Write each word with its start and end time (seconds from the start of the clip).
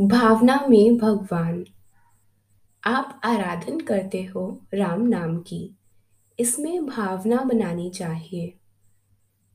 भावना 0.00 0.66
में 0.70 0.98
भगवान। 0.98 1.64
आप 2.84 3.20
आराधन 3.24 3.80
करते 3.80 4.24
हो 4.24 4.60
राम 4.74 5.02
नाम 5.02 5.38
की। 5.38 5.76
इसमें 6.40 6.86
भावना 6.86 7.36
बनानी 7.36 7.90
चाहिए। 7.90 8.54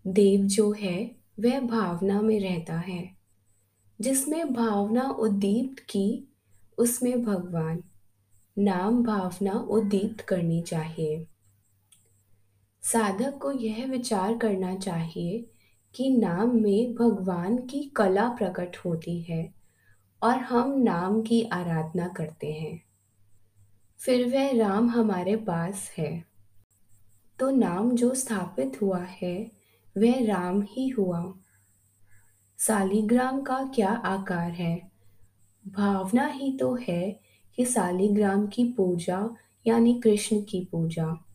देव 0.07 0.45
जो 0.45 0.71
है, 0.71 1.15
वह 1.39 1.59
भावना 1.59 2.21
में 2.21 2.39
रहता 2.39 2.77
है। 2.77 3.17
जिसमें 4.01 4.53
भावना 4.53 5.03
उद्दीप्त 5.03 5.79
की, 5.79 6.35
उसमें 6.77 7.23
भगवान। 7.23 7.83
नाम 8.57 9.03
भावना 9.03 9.53
उद्दीप्त 9.53 10.21
करनी 10.21 10.61
चाहिए। 10.61 11.27
साधक 12.81 13.39
को 13.41 13.51
यह 13.51 13.85
विचार 13.85 14.37
करना 14.37 14.75
चाहिए 14.75 15.49
कि 15.95 16.09
नाम 16.09 16.61
में 16.61 16.95
भगवान 16.95 17.57
की 17.57 17.91
कला 17.95 18.29
प्रकट 18.29 18.77
होती 18.77 19.21
है। 19.21 19.56
और 20.21 20.35
हम 20.35 20.81
नाम 20.81 21.21
की 21.21 21.43
आराधना 21.43 22.07
करते 22.07 22.53
हैं। 22.53 22.83
फिर 23.97 24.27
वह 24.27 24.57
राम 24.57 24.89
हमारे 24.89 25.35
पास 25.35 25.91
है। 25.97 26.25
तो 27.39 27.49
नाम 27.49 27.91
जो 27.91 28.13
स्थापित 28.13 28.81
हुआ 28.81 29.03
है, 29.03 29.51
वह 29.97 30.25
राम 30.25 30.61
ही 30.61 30.89
हुआ। 30.89 31.33
सालिग्राम 32.57 33.41
का 33.41 33.71
क्या 33.75 33.89
आकार 33.89 34.51
है? 34.51 34.91
भावना 35.67 36.25
ही 36.25 36.57
तो 36.57 36.75
है 36.75 37.19
कि 37.55 37.65
सालिग्राम 37.65 38.47
की 38.47 38.65
पूजा, 38.65 39.35
यानी 39.67 40.01
कृष्ण 40.01 40.41
की 40.41 40.69
पूजा। 40.71 41.25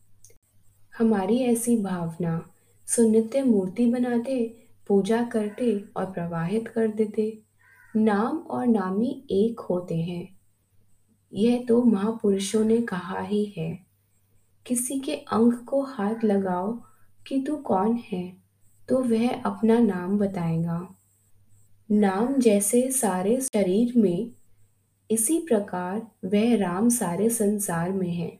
हमारी 0.98 1.38
ऐसी 1.38 1.82
भावना 1.82 2.50
सुनित्य 2.86 3.42
मूर्ति 3.42 3.86
बनाते, 3.86 4.64
पूजा 4.88 5.22
करते 5.22 5.84
और 5.96 6.04
प्रवाहित 6.04 6.68
कर 6.68 6.88
देते। 6.88 7.41
नाम 7.96 8.38
और 8.38 8.66
नामी 8.66 9.26
एक 9.30 9.60
होते 9.60 9.96
हैं। 9.96 10.40
यह 11.32 11.64
तो 11.68 11.82
महापुरुषों 11.82 12.64
ने 12.64 12.80
कहा 12.82 13.20
ही 13.20 13.44
है। 13.44 13.86
किसी 14.66 14.98
के 15.00 15.14
अंग 15.14 15.52
को 15.52 15.82
हाथ 15.82 16.24
लगाओ 16.24 16.72
कि 17.26 17.42
तू 17.42 17.56
कौन 17.56 17.96
है 18.12 18.36
तो 18.88 19.02
वह 19.02 19.42
अपना 19.42 19.78
नाम 19.78 20.18
बताएगा। 20.18 20.94
नाम 21.90 22.34
जैसे 22.34 22.90
सारे 22.90 23.40
शरीर 23.40 23.92
में, 23.96 24.32
इसी 25.10 25.38
प्रकार 25.38 26.10
वह 26.24 26.56
राम 26.56 26.88
सारे 26.88 27.28
संसार 27.30 27.92
में 27.92 28.10
है। 28.10 28.38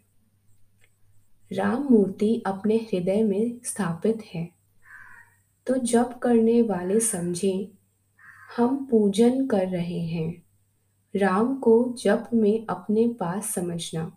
राम 1.53 1.87
मूर्ति 1.91 2.43
अपने 2.47 2.77
हृदय 2.77 3.23
में 3.23 3.61
स्थापित 3.65 4.23
है। 4.35 4.49
तो 5.67 5.75
जब 5.75 6.19
करने 6.19 6.63
वाले 6.63 7.01
समझें 7.01 7.82
हम 8.57 8.87
पूजन 8.91 9.47
कर 9.47 9.69
रहे 9.69 10.01
हैं। 10.01 10.43
राम 11.17 11.59
को 11.59 11.95
जप 11.99 12.31
में 12.35 12.67
अपने 12.67 13.09
पास 13.09 13.47
समझना। 13.47 14.17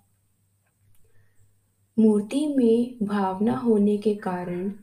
मूर्ति 2.00 2.56
में 2.58 3.08
भावना 3.08 3.58
होने 3.58 3.97
के 3.97 4.16
कारण 4.16 4.73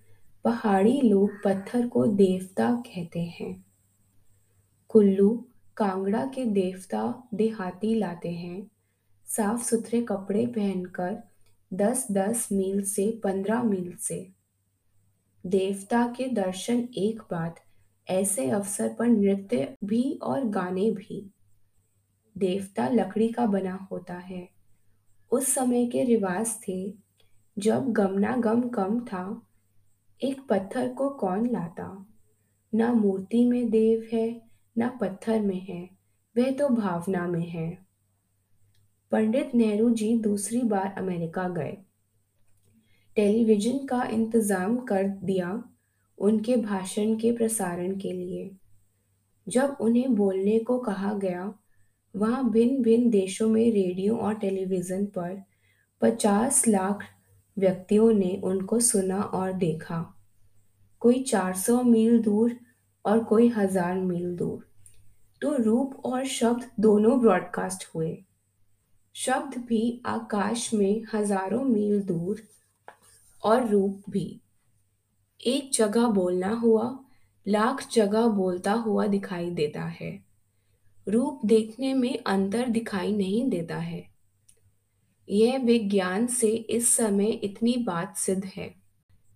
पहाड़ी 0.45 1.00
लोग 1.00 1.30
पत्थर 1.45 1.89
को 1.89 2.06
देवता 2.06 2.70
कहते 2.75 3.20
हैं। 3.20 3.64
कुल्लू 4.89 5.47
कांगड़ा 5.77 6.27
के 6.27 6.45
देवता 6.45 7.28
देहाती 7.34 7.95
लाते 7.95 8.30
हैं। 8.30 8.70
साफ़ 9.27 9.62
सुथरे 9.62 10.03
कपड़े 10.03 10.47
पहनकर 10.47 11.23
दस 11.75 12.06
दस 12.12 12.48
मील 12.53 12.83
से 12.83 13.20
पंद्रह 13.25 13.62
मील 13.62 13.97
से। 14.00 14.28
देवता 15.47 16.06
के 16.06 16.28
दर्शन 16.28 16.89
एक 16.95 17.23
बात 17.30 17.61
ऐसे 18.11 18.50
अवसर 18.50 18.95
पर 18.98 19.06
नृत्य 19.06 19.77
भी 19.84 20.19
और 20.22 20.45
गाने 20.45 20.91
भी 20.91 21.31
देवता 22.39 22.89
लकड़ी 22.89 23.28
का 23.28 23.47
बना 23.47 23.89
होता 23.92 24.14
है। 24.14 24.48
उस 25.31 25.55
समय 25.55 25.86
के 25.86 26.05
रिवाज 26.05 26.58
थे, 26.69 26.95
जब 27.58 27.92
गमना 27.92 28.36
गम 28.36 28.68
कम 28.68 29.01
था, 29.01 29.42
एक 30.23 30.41
पत्थर 30.48 30.89
को 30.89 31.11
कौन 31.11 31.51
लाता? 31.51 32.07
ना 32.74 32.92
मूर्ति 32.92 33.45
में 33.45 33.70
देव 33.70 34.08
है, 34.12 34.42
ना 34.79 34.89
पत्थर 34.89 35.41
में 35.41 35.61
है, 35.61 35.91
वह 36.36 36.51
तो 36.51 36.68
भावना 36.68 37.27
में 37.27 37.48
है। 37.48 37.86
पंडित 39.11 39.55
नेहरू 39.55 39.91
जी 39.91 40.18
दूसरी 40.18 40.62
बार 40.62 40.95
अमेरिका 40.98 41.48
गए। 41.48 41.77
टेलीविज़न 43.17 43.86
का 43.86 44.02
इंतज़ाम 44.02 44.79
कर 44.79 45.08
दिया 45.08 45.72
उनके 46.23 46.57
भाषण 46.57 47.17
के 47.17 47.33
प्रसारण 47.33 47.97
के 47.97 48.13
लिए। 48.13 48.57
जब 49.49 49.77
उन्हें 49.81 50.15
बोलने 50.15 50.59
को 50.59 50.79
कहा 50.79 51.15
गया, 51.15 51.55
वहाँ 52.17 52.51
भिन्न 52.51 52.83
भिन्न 52.83 53.11
देशों 53.11 53.49
में 53.49 53.73
रेडियो 53.73 54.17
और 54.17 54.35
टेलीविज़न 54.35 55.07
पर 55.07 55.43
पचास 56.01 56.69
लाख 56.69 57.05
व्यक्तियों 57.59 58.13
ने 58.13 58.41
उनको 58.45 58.81
सुना 58.81 59.23
और 59.23 59.53
देखा। 59.53 60.15
कोई 61.01 61.23
400 61.23 61.83
मील 61.83 62.23
दूर 62.23 62.57
और 63.05 63.25
कोई 63.25 63.49
हज़ार 63.49 63.95
मील 63.95 64.37
दूर। 64.37 64.67
तो 65.41 65.57
रूप 65.57 66.03
और 66.05 66.25
शब्द 66.25 66.71
दोनों 66.81 67.21
ब्रॉडकास्ट 67.21 67.89
हुए। 67.95 68.25
शब्द 69.15 69.59
भी 69.59 70.03
आकाश 70.07 70.75
में 70.75 71.05
हज़ारों 71.15 71.65
मील 71.65 72.03
दूर 72.03 72.43
और 73.45 73.69
रूप 73.69 74.03
भी। 74.11 74.42
एक 75.47 75.70
जगह 75.73 76.07
बोलना 76.07 76.48
हुआ, 76.48 77.05
लाख 77.48 77.92
जगह 77.92 78.27
बोलता 78.27 78.73
हुआ 78.73 79.07
दिखाई 79.07 79.51
देता 79.51 79.85
है। 79.85 80.25
रूप 81.08 81.41
देखने 81.45 81.95
में 81.95 82.19
अंतर 82.27 82.69
दिखाई 82.69 83.17
नहीं 83.17 83.48
देता 83.48 83.77
है। 83.77 84.11
यह 85.29 85.58
विज्ञान 85.58 86.27
से 86.27 86.48
इस 86.48 86.97
समय 86.97 87.30
इतनी 87.30 87.77
बात 87.77 88.17
सिद्ध 88.17 88.45
है। 88.45 88.75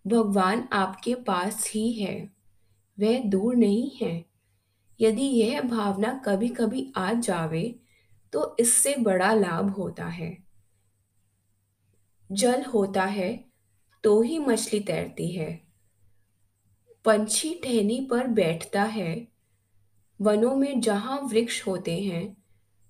भगवान 0.07 0.69
आपके 0.73 1.15
पास 1.15 1.71
ही 1.71 1.93
है, 1.93 2.31
वह 3.01 3.25
दूर 3.25 3.57
नहीं 3.57 3.91
है। 4.03 4.25
यदि 5.01 5.23
यह 5.23 5.61
भावना 5.61 6.23
कभी 6.27 6.49
कभी 6.49 6.93
आ 6.97 7.13
जावे 7.13 7.81
तो 8.33 8.57
इससे 8.61 8.97
बड़ा 8.97 9.35
लाभ 9.35 9.71
होता 9.71 10.07
है। 10.07 10.39
जल 12.33 12.63
होता 12.63 13.05
है 13.05 13.45
तो 14.05 14.23
ही 14.23 14.39
मछली 14.39 14.81
तैरती 14.81 15.31
है। 15.31 15.66
पंछी 17.07 17.55
टहनी 17.55 18.09
पर 18.11 18.27
बैठता 18.27 18.83
है। 18.83 19.29
वनों 20.21 20.57
में 20.57 20.81
जहाँ 20.81 21.21
वृक्ष 21.21 21.67
होते 21.67 22.01
हैं, 22.01 22.37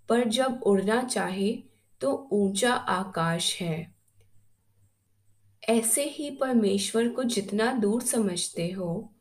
पर 0.08 0.28
जब 0.28 0.60
उड़ना 0.62 1.02
चाहे 1.02 1.58
तो 2.00 2.28
ऊँचा 2.32 2.72
आकाश 2.74 3.62
है। 3.62 3.94
ऐसे 5.68 6.04
ही 6.04 6.30
परमेश्वर 6.30 7.08
को 7.08 7.24
जितना 7.24 7.72
दूर 7.72 8.02
समझते 8.02 8.70
हो, 8.70 9.14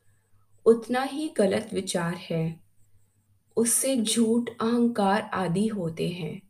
उतना 0.66 1.02
ही 1.02 1.28
गलत 1.36 1.70
विचार 1.72 2.14
है। 2.14 2.60
उससे 3.56 3.96
झूठ, 3.96 4.50
अहंकार 4.50 5.22
आदि 5.22 5.66
होते 5.66 6.08
हैं। 6.08 6.42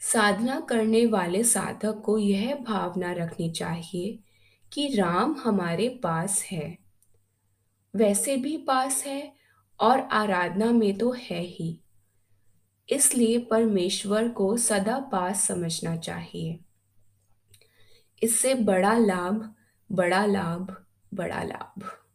साधना 0.00 0.60
करने 0.60 1.06
वाले 1.06 1.44
साधक 1.44 2.02
को 2.04 2.18
यह 2.18 2.54
भावना 2.54 3.12
रखनी 3.12 3.50
चाहिए 3.50 4.18
कि 4.76 4.94
राम 4.94 5.36
हमारे 5.44 5.88
पास 5.88 6.42
है। 6.42 6.78
वैसे 7.96 8.36
भी 8.36 8.56
पास 8.56 9.04
है 9.06 9.32
और 9.80 10.00
आराधना 10.00 10.72
में 10.72 10.98
तो 10.98 11.12
है 11.12 11.40
ही। 11.40 11.80
इसलिए 12.88 13.38
परमेश्वर 13.38 14.28
को 14.28 14.56
सदा 14.56 14.98
पास 14.98 15.48
समझना 15.48 15.96
चाहिए। 15.96 16.60
इससे 18.22 18.54
बड़ा 18.54 18.98
लाभ 18.98 19.54
बड़ा 19.92 20.26
लाभ 20.26 20.84
बड़ा 21.14 21.42
लाभ। 21.42 22.05